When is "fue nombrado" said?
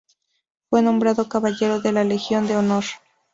0.71-1.29